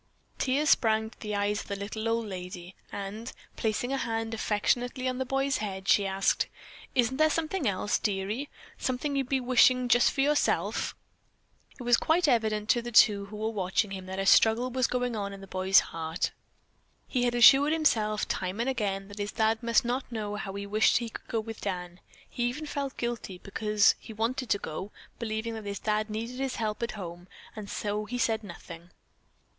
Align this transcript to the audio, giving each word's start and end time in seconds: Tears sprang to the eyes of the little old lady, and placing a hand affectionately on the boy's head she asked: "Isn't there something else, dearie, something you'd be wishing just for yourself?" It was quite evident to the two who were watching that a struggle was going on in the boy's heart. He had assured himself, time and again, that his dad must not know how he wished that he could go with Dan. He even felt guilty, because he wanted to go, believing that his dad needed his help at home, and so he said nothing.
Tears 0.39 0.71
sprang 0.71 1.11
to 1.11 1.19
the 1.19 1.35
eyes 1.35 1.61
of 1.61 1.67
the 1.67 1.75
little 1.75 2.09
old 2.09 2.25
lady, 2.25 2.73
and 2.91 3.31
placing 3.55 3.93
a 3.93 3.97
hand 3.97 4.33
affectionately 4.33 5.07
on 5.07 5.19
the 5.19 5.25
boy's 5.27 5.57
head 5.57 5.87
she 5.87 6.07
asked: 6.07 6.47
"Isn't 6.95 7.17
there 7.17 7.29
something 7.29 7.67
else, 7.67 7.99
dearie, 7.99 8.49
something 8.79 9.15
you'd 9.15 9.29
be 9.29 9.39
wishing 9.39 9.87
just 9.87 10.09
for 10.11 10.21
yourself?" 10.21 10.95
It 11.79 11.83
was 11.83 11.97
quite 11.97 12.27
evident 12.27 12.67
to 12.69 12.81
the 12.81 12.91
two 12.91 13.25
who 13.25 13.35
were 13.35 13.51
watching 13.51 14.07
that 14.07 14.17
a 14.17 14.25
struggle 14.25 14.71
was 14.71 14.87
going 14.87 15.15
on 15.15 15.33
in 15.33 15.41
the 15.41 15.45
boy's 15.45 15.79
heart. 15.81 16.31
He 17.07 17.25
had 17.25 17.35
assured 17.35 17.71
himself, 17.71 18.27
time 18.27 18.59
and 18.59 18.67
again, 18.67 19.07
that 19.07 19.19
his 19.19 19.33
dad 19.33 19.61
must 19.61 19.85
not 19.85 20.11
know 20.11 20.35
how 20.35 20.55
he 20.55 20.65
wished 20.65 20.95
that 20.95 21.03
he 21.05 21.09
could 21.09 21.27
go 21.27 21.39
with 21.39 21.61
Dan. 21.61 21.99
He 22.27 22.45
even 22.45 22.65
felt 22.65 22.97
guilty, 22.97 23.37
because 23.37 23.93
he 23.99 24.13
wanted 24.13 24.49
to 24.49 24.57
go, 24.57 24.91
believing 25.19 25.53
that 25.53 25.65
his 25.65 25.77
dad 25.77 26.09
needed 26.09 26.39
his 26.39 26.55
help 26.55 26.81
at 26.81 26.93
home, 26.93 27.27
and 27.55 27.69
so 27.69 28.05
he 28.05 28.17
said 28.17 28.43
nothing. 28.43 28.89